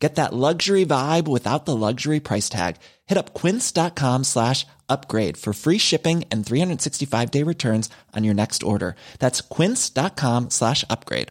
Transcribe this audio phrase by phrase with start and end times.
[0.00, 2.76] Get that luxury vibe without the luxury price tag.
[3.06, 8.62] Hit up quince.com slash upgrade for free shipping and 365 day returns on your next
[8.62, 8.94] order.
[9.18, 11.28] That's quince.com slash upgrade.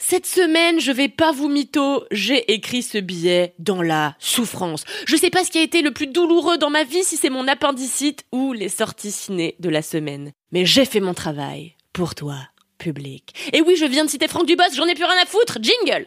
[0.00, 4.84] Cette semaine, je vais pas vous mytho, j'ai écrit ce billet dans la souffrance.
[5.06, 7.30] Je sais pas ce qui a été le plus douloureux dans ma vie, si c'est
[7.30, 10.30] mon appendicite ou les sorties ciné de la semaine.
[10.52, 11.74] Mais j'ai fait mon travail.
[11.92, 12.38] Pour toi
[13.52, 15.58] Et oui, je viens de citer Franck Dubos, j'en ai plus rien à foutre.
[15.60, 16.06] Jingle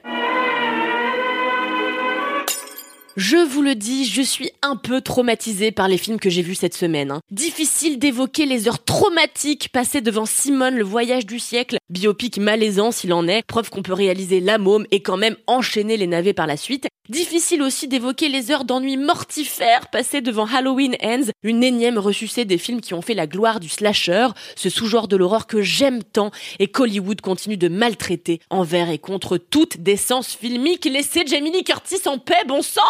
[3.17, 6.55] je vous le dis, je suis un peu traumatisée par les films que j'ai vus
[6.55, 7.11] cette semaine.
[7.11, 7.19] Hein.
[7.29, 13.13] Difficile d'évoquer les heures traumatiques passées devant Simone, le voyage du siècle, biopic malaisant s'il
[13.13, 16.47] en est, preuve qu'on peut réaliser la môme et quand même enchaîner les navets par
[16.47, 16.87] la suite.
[17.09, 22.57] Difficile aussi d'évoquer les heures d'ennui mortifères passées devant Halloween Ends, une énième ressucée des
[22.57, 26.31] films qui ont fait la gloire du slasher, ce sous-genre de l'horreur que j'aime tant
[26.59, 30.85] et qu'Hollywood continue de maltraiter envers et contre toute décence filmique.
[30.85, 32.81] Laissez Jamie Lee Curtis en paix, bon sang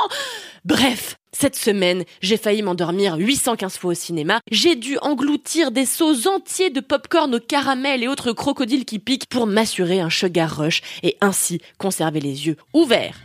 [0.65, 4.41] Bref, cette semaine, j'ai failli m'endormir 815 fois au cinéma.
[4.51, 9.27] J'ai dû engloutir des seaux entiers de popcorn au caramel et autres crocodiles qui piquent
[9.27, 13.17] pour m'assurer un sugar rush et ainsi conserver les yeux ouverts.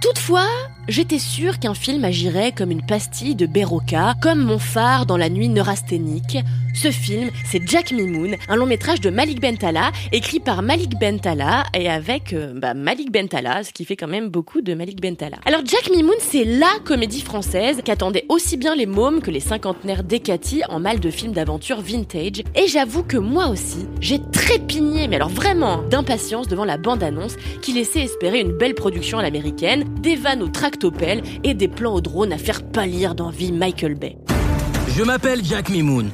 [0.00, 0.48] Toutefois,
[0.88, 5.28] j'étais sûre qu'un film agirait comme une pastille de Berocca, comme mon phare dans la
[5.28, 6.38] nuit neurasthénique.
[6.74, 11.64] Ce film, c'est Jack Mimoun, un long métrage de Malik Bentala, écrit par Malik Bentala
[11.74, 15.36] et avec euh, bah, Malik Bentala, ce qui fait quand même beaucoup de Malik Bentala.
[15.46, 20.04] Alors Jack Mimoun, c'est LA comédie française qu'attendaient aussi bien les mômes que les cinquantenaires
[20.04, 22.42] d'Ekati en mal de films d'aventure vintage.
[22.54, 27.72] Et j'avoue que moi aussi, j'ai trépigné, mais alors vraiment, d'impatience devant la bande-annonce qui
[27.72, 32.00] laissait espérer une belle production à l'américaine des vannes au tractopelle et des plans au
[32.00, 34.16] drone à faire pâlir d'envie Michael Bay.
[34.96, 36.10] Je m'appelle Jack Mimoun.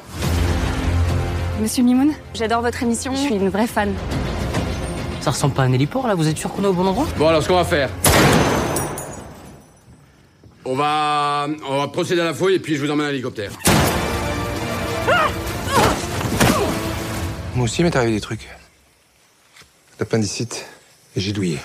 [1.61, 3.93] Monsieur Mimoun, j'adore votre émission, je suis une vraie fan.
[5.21, 7.07] Ça ressemble pas à un héliport là, vous êtes sûr qu'on est au bon endroit?
[7.19, 7.91] Bon alors ce qu'on va faire.
[10.65, 11.47] On va.
[11.69, 13.53] On va procéder à la fouille et puis je vous emmène à l'hélicoptère.
[17.55, 18.49] Moi aussi, m'est arrivé des trucs.
[20.01, 20.67] L'appendicite
[21.15, 21.59] et j'ai douillé.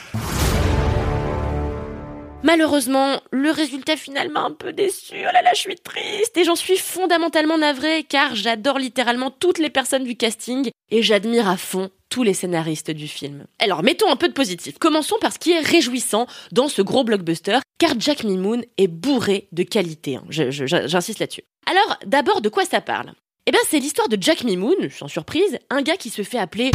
[2.43, 5.13] Malheureusement, le résultat final m'a un peu déçu.
[5.15, 9.59] Oh là là, je suis triste et j'en suis fondamentalement navrée car j'adore littéralement toutes
[9.59, 13.45] les personnes du casting et j'admire à fond tous les scénaristes du film.
[13.59, 14.79] Alors mettons un peu de positif.
[14.79, 19.47] Commençons par ce qui est réjouissant dans ce gros blockbuster car Jack Mimoun est bourré
[19.51, 20.15] de qualité.
[20.15, 20.25] Hein.
[20.29, 21.43] J'insiste là-dessus.
[21.69, 23.13] Alors d'abord de quoi ça parle?
[23.47, 26.69] Eh bien, c'est l'histoire de Jack Mimoun, sans surprise, un gars qui se fait appeler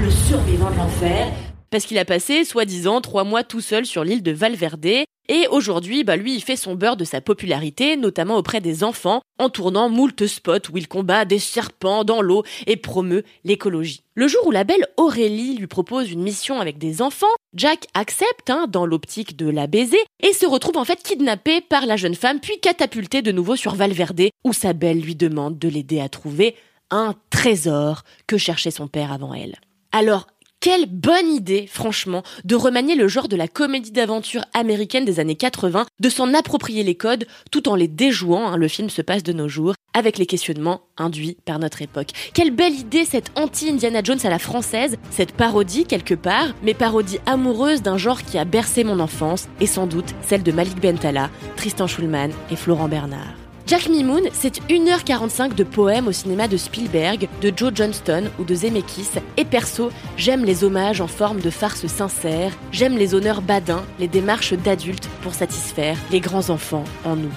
[0.00, 1.26] le survivant de l'enfer,
[1.68, 5.04] parce qu'il a passé, soi-disant, trois mois tout seul sur l'île de Valverde.
[5.28, 9.22] Et aujourd'hui, bah lui, il fait son beurre de sa popularité, notamment auprès des enfants,
[9.38, 14.02] en tournant moult spots où il combat des serpents dans l'eau et promeut l'écologie.
[14.14, 18.50] Le jour où la belle Aurélie lui propose une mission avec des enfants, Jack accepte,
[18.50, 22.14] hein, dans l'optique de la baiser, et se retrouve en fait kidnappé par la jeune
[22.14, 26.08] femme, puis catapulté de nouveau sur Valverde, où sa belle lui demande de l'aider à
[26.08, 26.56] trouver
[26.90, 29.56] un trésor que cherchait son père avant elle.
[29.92, 30.26] Alors,
[30.62, 35.34] quelle bonne idée, franchement, de remanier le genre de la comédie d'aventure américaine des années
[35.34, 39.24] 80, de s'en approprier les codes tout en les déjouant, hein, le film se passe
[39.24, 42.10] de nos jours, avec les questionnements induits par notre époque.
[42.32, 47.18] Quelle belle idée cette anti-Indiana Jones à la française, cette parodie quelque part, mais parodie
[47.26, 51.28] amoureuse d'un genre qui a bercé mon enfance, et sans doute celle de Malik Bentala,
[51.56, 53.41] Tristan Schulman et Florent Bernard.
[53.66, 58.54] Jack Mimoun, c'est 1h45 de poèmes au cinéma de Spielberg, de Joe Johnston ou de
[58.54, 59.08] Zemeckis.
[59.36, 64.08] Et perso, j'aime les hommages en forme de farce sincère, j'aime les honneurs badins, les
[64.08, 67.32] démarches d'adultes pour satisfaire les grands enfants en nous.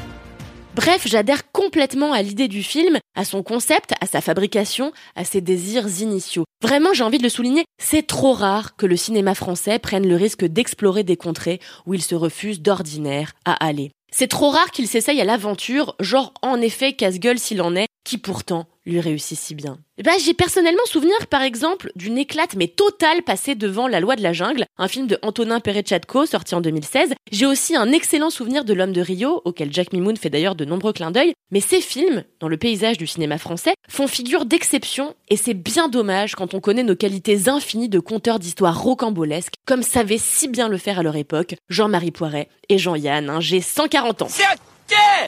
[0.76, 5.40] Bref, j'adhère complètement à l'idée du film, à son concept, à sa fabrication, à ses
[5.40, 6.44] désirs initiaux.
[6.62, 10.18] Vraiment, j'ai envie de le souligner, c'est trop rare que le cinéma français prenne le
[10.18, 13.92] risque d'explorer des contrées où il se refuse d'ordinaire à aller.
[14.12, 18.18] C'est trop rare qu'il s'essaye à l'aventure, genre en effet casse-gueule s'il en est, qui
[18.18, 19.78] pourtant lui réussit si bien.
[20.04, 24.22] Bah, j'ai personnellement souvenir, par exemple, d'une éclate mais totale passée devant La Loi de
[24.22, 27.14] la Jungle, un film de Antonin Perechatko sorti en 2016.
[27.32, 30.66] J'ai aussi un excellent souvenir de L'Homme de Rio, auquel Jack Mimoun fait d'ailleurs de
[30.66, 31.34] nombreux clins d'œil.
[31.52, 35.88] Mais ces films, dans le paysage du cinéma français, font figure d'exception et c'est bien
[35.88, 40.68] dommage quand on connaît nos qualités infinies de conteurs d'histoires rocambolesques, comme savaient si bien
[40.68, 43.40] le faire à leur époque Jean-Marie Poiret et Jean-Yann.
[43.40, 44.28] J'ai 140 ans.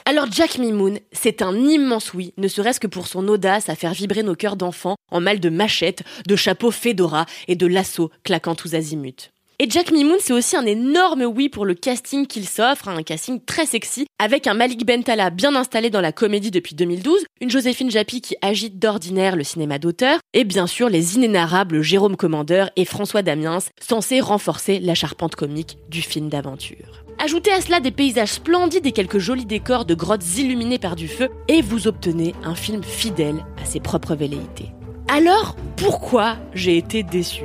[0.04, 3.92] Alors Jack Mimoun, c'est un immense oui, ne serait-ce que pour son audace à faire
[3.92, 8.54] vibrer nos cœurs d'enfants en mal de machette, de chapeau fedora et de lasso claquant
[8.54, 9.30] tous azimuts.
[9.60, 13.40] Et Jack Mimoun, c'est aussi un énorme oui pour le casting qu'il s'offre, un casting
[13.44, 17.90] très sexy, avec un Malik Bentala bien installé dans la comédie depuis 2012, une Joséphine
[17.90, 22.84] Japy qui agite d'ordinaire le cinéma d'auteur, et bien sûr les inénarrables Jérôme Commandeur et
[22.84, 27.07] François Damiens, censés renforcer la charpente comique du film d'aventure.
[27.20, 31.08] Ajoutez à cela des paysages splendides et quelques jolis décors de grottes illuminées par du
[31.08, 34.72] feu, et vous obtenez un film fidèle à ses propres velléités.
[35.08, 37.44] Alors, pourquoi j'ai été déçu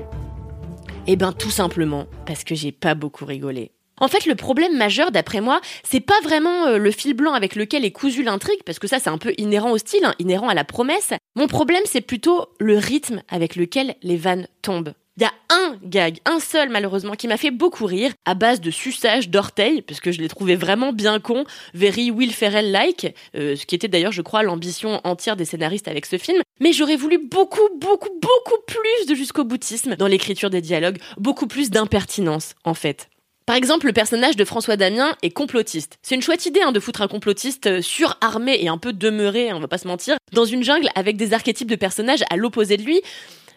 [1.05, 3.71] eh ben tout simplement parce que j'ai pas beaucoup rigolé.
[3.99, 7.55] En fait, le problème majeur, d'après moi, c'est pas vraiment euh, le fil blanc avec
[7.55, 10.47] lequel est cousue l'intrigue, parce que ça, c'est un peu inhérent au style, hein, inhérent
[10.47, 11.11] à la promesse.
[11.35, 14.93] Mon problème, c'est plutôt le rythme avec lequel les vannes tombent.
[15.15, 18.61] Il y a un gag, un seul malheureusement, qui m'a fait beaucoup rire, à base
[18.61, 21.45] de suçage d'orteils, parce que je l'ai trouvé vraiment bien con,
[21.75, 26.07] very Will Ferrell-like, euh, ce qui était d'ailleurs, je crois, l'ambition entière des scénaristes avec
[26.07, 26.41] ce film.
[26.59, 31.45] Mais j'aurais voulu beaucoup, beaucoup, beaucoup plus de jusqu'au boutisme dans l'écriture des dialogues, beaucoup
[31.45, 33.09] plus d'impertinence, en fait.
[33.45, 35.99] Par exemple, le personnage de François Damien est complotiste.
[36.01, 39.53] C'est une chouette idée hein, de foutre un complotiste euh, surarmé et un peu demeuré,
[39.53, 42.77] on va pas se mentir, dans une jungle avec des archétypes de personnages à l'opposé
[42.77, 43.01] de lui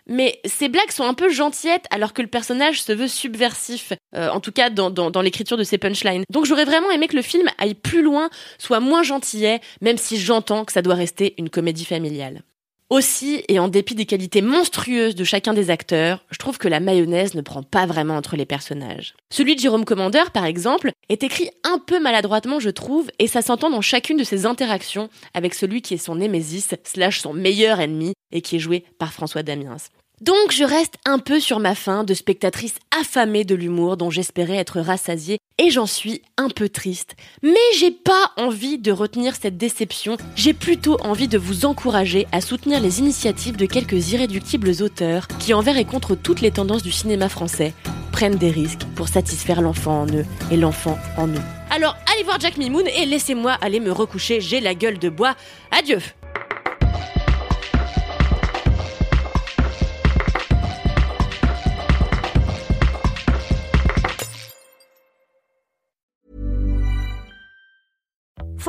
[0.07, 4.29] mais ces blagues sont un peu gentillettes alors que le personnage se veut subversif, euh,
[4.31, 6.25] en tout cas dans, dans, l'écriture de ses punchlines.
[6.31, 10.17] Donc j'aurais vraiment aimé que le film aille plus loin, soit moins gentillet, même si
[10.19, 12.43] j'entends que ça doit rester une comédie familiale.
[12.89, 16.79] Aussi, et en dépit des qualités monstrueuses de chacun des acteurs, je trouve que la
[16.79, 19.15] mayonnaise ne prend pas vraiment entre les personnages.
[19.33, 23.43] Celui de Jérôme Commandeur, par exemple, est écrit un peu maladroitement, je trouve, et ça
[23.43, 27.81] s'entend dans chacune de ses interactions avec celui qui est son némésis, slash son meilleur
[27.81, 29.77] ennemi, et qui est joué par François Damiens.
[30.23, 34.57] Donc je reste un peu sur ma faim de spectatrice affamée de l'humour dont j'espérais
[34.57, 37.17] être rassasiée et j'en suis un peu triste.
[37.43, 42.41] Mais j'ai pas envie de retenir cette déception, j'ai plutôt envie de vous encourager à
[42.41, 46.93] soutenir les initiatives de quelques irréductibles auteurs qui envers et contre toutes les tendances du
[46.93, 47.75] cinéma français
[48.11, 51.43] prennent des risques pour satisfaire l'enfant en eux et l'enfant en nous.
[51.69, 55.35] Alors allez voir Jack Mimoun et laissez-moi aller me recoucher, j'ai la gueule de bois.
[55.71, 55.99] Adieu